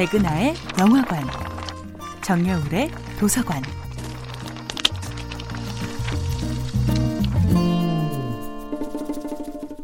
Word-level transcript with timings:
백은하의 0.00 0.54
영화관, 0.78 1.22
정여울의 2.22 2.90
도서관. 3.18 3.62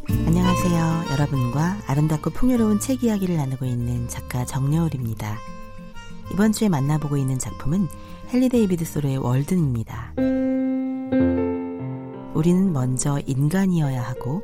안녕하세요. 0.08 1.05
여러분과 1.12 1.77
아름답고 1.87 2.30
풍요로운 2.30 2.80
책 2.80 3.05
이야기를 3.05 3.37
나누고 3.37 3.66
있는 3.66 4.09
작가 4.09 4.46
정여울입니다. 4.46 5.37
이번 6.33 6.52
주에 6.52 6.70
만나보고 6.70 7.19
있는 7.19 7.38
작품은 7.38 7.87
헨리 8.33 8.48
데이비드 8.48 8.87
소로의 8.87 9.19
월든입니다. 9.19 10.14
우리는 12.33 12.73
먼저 12.73 13.20
인간이어야 13.27 14.02
하고 14.02 14.42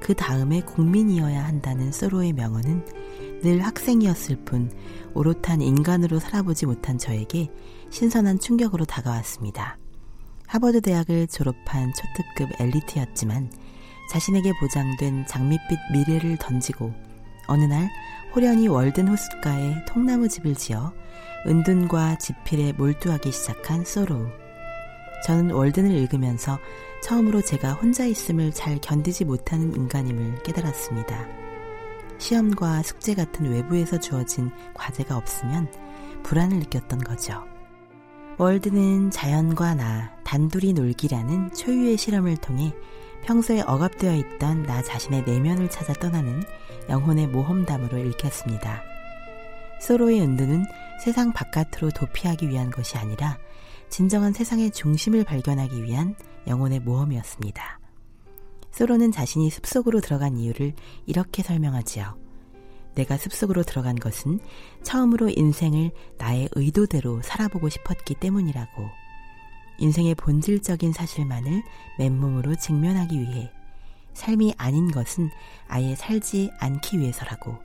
그 0.00 0.12
다음에 0.12 0.60
국민이어야 0.60 1.46
한다는 1.46 1.92
소로의 1.92 2.34
명언은 2.34 2.84
늘 3.44 3.60
학생이었을 3.60 4.36
뿐 4.46 4.72
오롯한 5.12 5.60
인간으로 5.60 6.18
살아보지 6.18 6.64
못한 6.64 6.96
저에게 6.96 7.50
신선한 7.90 8.38
충격으로 8.38 8.86
다가왔습니다. 8.86 9.76
하버드 10.46 10.80
대학을 10.80 11.26
졸업한 11.26 11.92
초특급 11.92 12.58
엘리트였지만 12.58 13.52
자신에게 14.10 14.50
보장된 14.60 15.26
장밋빛 15.26 15.78
미래를 15.92 16.38
던지고 16.38 16.94
어느 17.46 17.64
날 17.64 17.90
호련히 18.34 18.66
월든 18.66 19.08
호숫가에 19.08 19.84
통나무 19.84 20.26
집을 20.26 20.54
지어 20.54 20.94
은둔과 21.46 22.16
지필에 22.16 22.72
몰두하기 22.72 23.30
시작한 23.30 23.84
소로우. 23.84 24.26
저는 25.26 25.50
월든을 25.50 25.90
읽으면서 25.90 26.58
처음으로 27.02 27.42
제가 27.42 27.74
혼자 27.74 28.06
있음을 28.06 28.52
잘 28.52 28.78
견디지 28.80 29.26
못하는 29.26 29.76
인간임을 29.76 30.42
깨달았습니다. 30.44 31.43
시험과 32.18 32.82
숙제 32.82 33.14
같은 33.14 33.50
외부에서 33.50 33.98
주어진 33.98 34.50
과제가 34.74 35.16
없으면 35.16 35.70
불안을 36.22 36.58
느꼈던 36.58 37.00
거죠. 37.00 37.44
월드는 38.38 39.10
자연과 39.10 39.74
나, 39.74 40.16
단둘이 40.24 40.72
놀기라는 40.72 41.52
초유의 41.52 41.96
실험을 41.96 42.36
통해 42.38 42.74
평소에 43.24 43.62
억압되어 43.62 44.16
있던 44.16 44.64
나 44.64 44.82
자신의 44.82 45.24
내면을 45.24 45.70
찾아 45.70 45.92
떠나는 45.94 46.42
영혼의 46.88 47.28
모험담으로 47.28 47.98
읽혔습니다. 47.98 48.82
소로의 49.80 50.20
은두는 50.20 50.64
세상 51.02 51.32
바깥으로 51.32 51.90
도피하기 51.90 52.48
위한 52.48 52.70
것이 52.70 52.96
아니라 52.96 53.38
진정한 53.88 54.32
세상의 54.32 54.70
중심을 54.72 55.24
발견하기 55.24 55.84
위한 55.84 56.16
영혼의 56.46 56.80
모험이었습니다. 56.80 57.83
소로는 58.74 59.12
자신이 59.12 59.50
숲속으로 59.50 60.00
들어간 60.00 60.36
이유를 60.36 60.74
이렇게 61.06 61.44
설명하지요. 61.44 62.18
내가 62.96 63.16
숲속으로 63.16 63.62
들어간 63.62 63.94
것은 63.94 64.40
처음으로 64.82 65.28
인생을 65.28 65.92
나의 66.18 66.48
의도대로 66.56 67.22
살아보고 67.22 67.68
싶었기 67.68 68.16
때문이라고. 68.16 68.88
인생의 69.78 70.16
본질적인 70.16 70.92
사실만을 70.92 71.62
맨몸으로 71.98 72.56
직면하기 72.56 73.20
위해 73.20 73.52
삶이 74.12 74.54
아닌 74.58 74.90
것은 74.90 75.30
아예 75.68 75.94
살지 75.94 76.50
않기 76.58 76.98
위해서라고. 76.98 77.56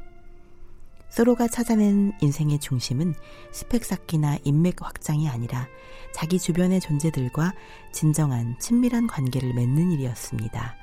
소로가 1.09 1.47
찾아낸 1.47 2.11
인생의 2.21 2.59
중심은 2.59 3.15
스펙 3.51 3.83
쌓기나 3.83 4.37
인맥 4.43 4.75
확장이 4.83 5.27
아니라 5.27 5.67
자기 6.13 6.37
주변의 6.37 6.81
존재들과 6.81 7.53
진정한 7.91 8.55
친밀한 8.59 9.07
관계를 9.07 9.55
맺는 9.55 9.91
일이었습니다. 9.91 10.78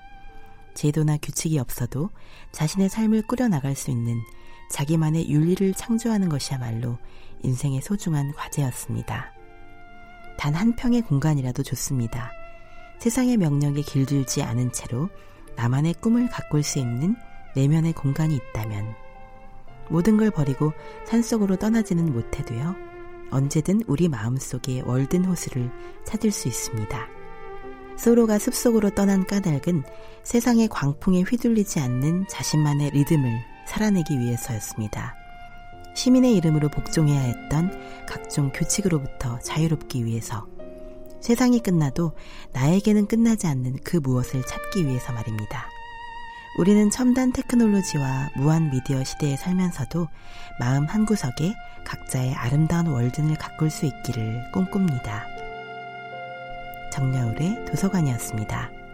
제도나 0.76 1.16
규칙이 1.16 1.58
없어도 1.58 2.10
자신의 2.52 2.88
삶을 2.88 3.22
꾸려나갈 3.26 3.74
수 3.74 3.90
있는 3.90 4.20
자기만의 4.70 5.28
윤리를 5.28 5.74
창조하는 5.74 6.28
것이야말로 6.28 6.98
인생의 7.42 7.80
소중한 7.82 8.32
과제였습니다. 8.32 9.32
단 10.38 10.54
한 10.54 10.76
평의 10.76 11.02
공간이라도 11.02 11.62
좋습니다. 11.62 12.30
세상의 12.98 13.36
명령에 13.38 13.80
길들지 13.80 14.42
않은 14.42 14.72
채로 14.72 15.08
나만의 15.56 15.94
꿈을 15.94 16.28
가꿀 16.28 16.62
수 16.62 16.78
있는 16.78 17.16
내면의 17.54 17.94
공간이 17.94 18.36
있다면 18.36 18.94
모든 19.88 20.16
걸 20.16 20.30
버리고 20.30 20.72
산속으로 21.06 21.56
떠나지는 21.56 22.12
못해도요. 22.12 22.74
언제든 23.30 23.82
우리 23.86 24.08
마음속에 24.08 24.82
월든 24.82 25.24
호수를 25.24 25.70
찾을 26.04 26.30
수 26.30 26.48
있습니다. 26.48 27.15
소로가 27.96 28.38
숲속으로 28.38 28.90
떠난 28.90 29.26
까닭은 29.26 29.82
세상의 30.22 30.68
광풍에 30.68 31.22
휘둘리지 31.22 31.80
않는 31.80 32.26
자신만의 32.28 32.90
리듬을 32.90 33.38
살아내기 33.66 34.18
위해서였습니다. 34.18 35.14
시민의 35.94 36.36
이름으로 36.36 36.68
복종해야 36.68 37.20
했던 37.20 37.70
각종 38.06 38.52
규칙으로부터 38.52 39.38
자유롭기 39.40 40.04
위해서 40.04 40.46
세상이 41.20 41.60
끝나도 41.60 42.12
나에게는 42.52 43.06
끝나지 43.06 43.46
않는 43.46 43.78
그 43.82 43.96
무엇을 43.96 44.42
찾기 44.46 44.86
위해서 44.86 45.12
말입니다. 45.12 45.66
우리는 46.58 46.90
첨단 46.90 47.32
테크놀로지와 47.32 48.30
무한 48.36 48.70
미디어 48.70 49.02
시대에 49.04 49.36
살면서도 49.36 50.06
마음 50.58 50.84
한구석에 50.84 51.54
각자의 51.84 52.34
아름다운 52.34 52.86
월든을 52.86 53.36
가꿀 53.36 53.70
수 53.70 53.86
있기를 53.86 54.52
꿈꿉니다. 54.52 55.35
정여울의 56.96 57.66
도서관이었습니다. 57.66 58.85